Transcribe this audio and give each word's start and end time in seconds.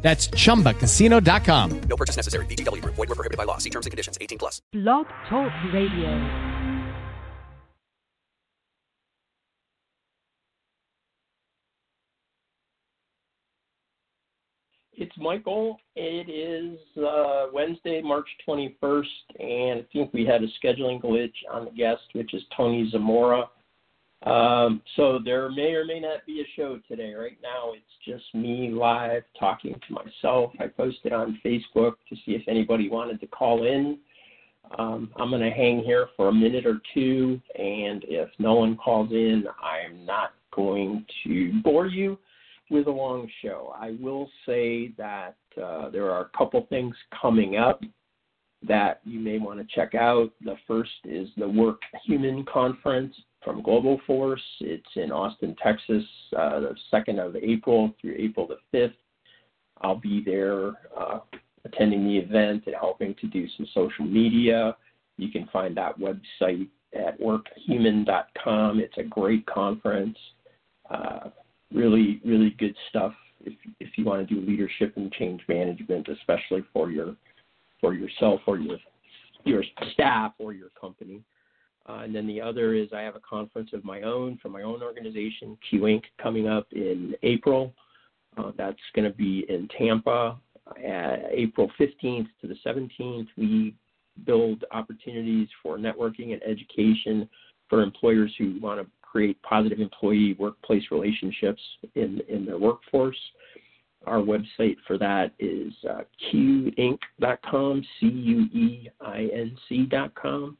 That's 0.00 0.28
chumbacasino.com. 0.28 1.80
No 1.80 1.96
purchase 1.96 2.16
necessary. 2.16 2.46
VGW 2.46 2.82
Group. 2.82 2.94
Void 2.94 3.08
were 3.08 3.14
prohibited 3.14 3.36
by 3.36 3.44
law. 3.44 3.58
See 3.58 3.70
terms 3.70 3.84
and 3.84 3.90
conditions. 3.90 4.16
18 4.20 4.38
plus. 4.38 4.62
Blog 4.72 5.06
Talk 5.28 5.52
Radio. 5.72 6.48
It's 15.00 15.16
Michael. 15.16 15.78
It 15.94 16.28
is 16.28 16.76
uh, 17.00 17.46
Wednesday, 17.52 18.02
March 18.02 18.26
21st, 18.48 19.04
and 19.38 19.80
I 19.80 19.86
think 19.92 20.12
we 20.12 20.26
had 20.26 20.42
a 20.42 20.48
scheduling 20.60 21.00
glitch 21.00 21.30
on 21.52 21.66
the 21.66 21.70
guest, 21.70 22.02
which 22.14 22.34
is 22.34 22.42
Tony 22.56 22.88
Zamora. 22.90 23.48
Um, 24.24 24.82
so 24.96 25.20
there 25.24 25.48
may 25.50 25.74
or 25.74 25.84
may 25.84 26.00
not 26.00 26.26
be 26.26 26.40
a 26.40 26.60
show 26.60 26.80
today. 26.88 27.14
Right 27.14 27.38
now, 27.42 27.72
it's 27.72 27.84
just 28.04 28.34
me 28.34 28.70
live 28.70 29.22
talking 29.38 29.74
to 29.86 29.94
myself. 29.94 30.52
I 30.58 30.66
posted 30.66 31.12
on 31.12 31.40
Facebook 31.44 31.92
to 32.08 32.16
see 32.26 32.32
if 32.32 32.42
anybody 32.48 32.88
wanted 32.88 33.20
to 33.20 33.26
call 33.28 33.64
in. 33.64 33.98
Um, 34.76 35.10
I'm 35.16 35.30
going 35.30 35.42
to 35.42 35.50
hang 35.50 35.82
here 35.84 36.08
for 36.16 36.28
a 36.28 36.32
minute 36.32 36.66
or 36.66 36.80
two, 36.92 37.40
and 37.54 38.04
if 38.06 38.28
no 38.38 38.54
one 38.54 38.76
calls 38.76 39.12
in, 39.12 39.44
I'm 39.62 40.04
not 40.04 40.32
going 40.52 41.06
to 41.24 41.52
bore 41.62 41.86
you 41.86 42.18
with 42.70 42.86
a 42.86 42.90
long 42.90 43.30
show. 43.40 43.72
I 43.78 43.96
will 44.00 44.28
say 44.44 44.92
that 44.98 45.36
uh, 45.62 45.90
there 45.90 46.10
are 46.10 46.22
a 46.22 46.36
couple 46.36 46.66
things 46.68 46.94
coming 47.20 47.56
up 47.56 47.80
that 48.66 49.00
you 49.04 49.20
may 49.20 49.38
want 49.38 49.60
to 49.60 49.74
check 49.74 49.94
out. 49.94 50.30
The 50.44 50.56
first 50.66 50.90
is 51.04 51.28
the 51.36 51.48
Work 51.48 51.80
Human 52.04 52.44
Conference 52.44 53.14
from 53.44 53.62
Globoforce. 53.62 54.40
It's 54.60 54.88
in 54.96 55.12
Austin, 55.12 55.54
Texas, 55.62 56.04
uh, 56.36 56.60
the 56.60 56.76
2nd 56.92 57.24
of 57.24 57.36
April 57.36 57.94
through 58.00 58.16
April 58.18 58.48
the 58.48 58.58
5th. 58.76 58.94
I'll 59.80 60.00
be 60.00 60.22
there 60.24 60.72
uh, 60.98 61.20
attending 61.64 62.04
the 62.04 62.18
event 62.18 62.64
and 62.66 62.74
helping 62.74 63.14
to 63.20 63.26
do 63.28 63.46
some 63.56 63.66
social 63.72 64.04
media. 64.04 64.76
You 65.16 65.30
can 65.30 65.48
find 65.52 65.76
that 65.76 65.98
website 65.98 66.68
at 66.94 67.20
workhuman.com. 67.20 68.80
It's 68.80 68.98
a 68.98 69.04
great 69.04 69.46
conference. 69.46 70.16
Uh, 70.90 71.30
really, 71.72 72.20
really 72.24 72.50
good 72.58 72.74
stuff 72.88 73.12
if, 73.44 73.54
if 73.78 73.90
you 73.96 74.04
want 74.04 74.26
to 74.26 74.34
do 74.34 74.40
leadership 74.40 74.94
and 74.96 75.12
change 75.12 75.42
management, 75.48 76.08
especially 76.08 76.64
for 76.72 76.90
your 76.90 77.14
for 77.80 77.94
yourself 77.94 78.40
or 78.46 78.58
your 78.58 78.78
your 79.44 79.64
staff 79.92 80.32
or 80.38 80.52
your 80.52 80.68
company. 80.78 81.22
Uh, 81.88 82.00
and 82.02 82.14
then 82.14 82.26
the 82.26 82.40
other 82.40 82.74
is 82.74 82.88
I 82.92 83.00
have 83.00 83.16
a 83.16 83.20
conference 83.20 83.70
of 83.72 83.84
my 83.84 84.02
own 84.02 84.38
for 84.42 84.50
my 84.50 84.62
own 84.62 84.82
organization, 84.82 85.56
CUE 85.70 85.80
Inc., 85.80 86.02
coming 86.22 86.46
up 86.46 86.66
in 86.72 87.14
April. 87.22 87.72
Uh, 88.36 88.52
that's 88.56 88.78
going 88.94 89.10
to 89.10 89.16
be 89.16 89.46
in 89.48 89.68
Tampa, 89.76 90.38
uh, 90.68 91.16
April 91.30 91.70
15th 91.80 92.26
to 92.42 92.46
the 92.46 92.56
17th. 92.64 93.28
We 93.36 93.74
build 94.26 94.64
opportunities 94.70 95.48
for 95.62 95.78
networking 95.78 96.32
and 96.32 96.42
education 96.42 97.28
for 97.68 97.82
employers 97.82 98.32
who 98.38 98.58
want 98.60 98.80
to 98.80 98.86
create 99.00 99.40
positive 99.42 99.80
employee 99.80 100.36
workplace 100.38 100.82
relationships 100.90 101.62
in, 101.94 102.20
in 102.28 102.44
their 102.44 102.58
workforce. 102.58 103.18
Our 104.08 104.20
website 104.20 104.76
for 104.86 104.98
that 104.98 105.32
is 105.38 105.72
uh, 105.88 106.02
cueinc.com, 106.32 107.84
C 108.00 108.06
U 108.06 108.40
E 108.52 108.90
I 109.00 109.28
N 109.32 109.56
C.com 109.68 110.56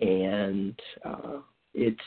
and 0.00 0.78
uh, 1.04 1.38
it's 1.72 2.00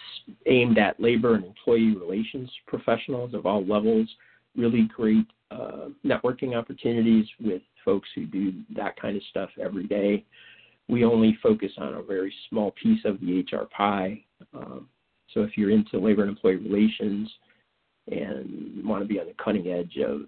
aimed 0.46 0.78
at 0.78 1.00
labor 1.00 1.36
and 1.36 1.46
employee 1.46 1.96
relations 1.96 2.50
professionals 2.68 3.34
of 3.34 3.46
all 3.46 3.66
levels. 3.66 4.08
Really 4.56 4.90
great 4.96 5.26
uh, 5.52 5.90
networking 6.06 6.56
opportunities 6.56 7.26
with 7.42 7.62
folks 7.86 8.10
who 8.16 8.26
do 8.26 8.54
that 8.76 9.00
kind 9.00 9.16
of 9.16 9.24
stuff 9.30 9.50
every 9.62 9.86
day. 9.86 10.26
We 10.90 11.04
only 11.04 11.38
focus 11.44 11.72
on 11.78 11.96
a 11.96 12.02
very 12.02 12.34
small 12.50 12.74
piece 12.82 13.04
of 13.06 13.20
the 13.20 13.46
HR 13.52 13.66
pie. 13.66 14.24
Um, 14.54 14.88
so 15.34 15.42
if 15.42 15.58
you're 15.58 15.72
into 15.72 16.00
labor 16.00 16.22
and 16.22 16.30
employee 16.32 16.56
relations 16.56 17.30
and 18.10 18.86
want 18.86 19.04
to 19.04 19.08
be 19.08 19.20
on 19.20 19.28
the 19.28 19.36
cutting 19.44 19.68
edge 19.68 19.98
of 19.98 20.22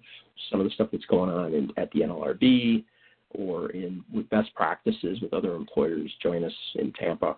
some 0.50 0.60
of 0.60 0.66
the 0.66 0.72
stuff 0.72 0.90
that's 0.92 1.06
going 1.06 1.30
on 1.30 1.54
in, 1.54 1.72
at 1.78 1.92
the 1.92 2.02
NLRB 2.02 2.84
or 3.32 3.70
in 3.72 4.04
with 4.14 4.30
best 4.30 4.54
practices 4.56 5.22
with 5.22 5.34
other 5.34 5.56
employers, 5.56 6.12
join 6.22 6.44
us 6.44 6.54
in 6.76 6.92
Tampa. 6.94 7.38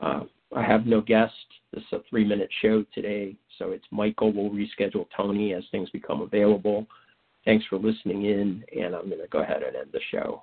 Uh, 0.00 0.20
I 0.54 0.62
have 0.62 0.86
no 0.86 1.00
guest. 1.00 1.32
This 1.72 1.82
is 1.82 1.92
a 1.92 1.98
three 2.08 2.24
minute 2.24 2.50
show 2.62 2.84
today, 2.94 3.34
so 3.58 3.70
it's 3.70 3.86
Michael. 3.90 4.32
We'll 4.32 4.50
reschedule 4.50 5.06
Tony 5.16 5.54
as 5.54 5.64
things 5.70 5.90
become 5.90 6.20
available. 6.20 6.86
Thanks 7.44 7.64
for 7.66 7.78
listening 7.78 8.24
in, 8.24 8.64
and 8.76 8.94
I'm 8.94 9.08
going 9.08 9.20
to 9.20 9.28
go 9.30 9.40
ahead 9.40 9.62
and 9.62 9.76
end 9.76 9.90
the 9.92 10.00
show. 10.10 10.42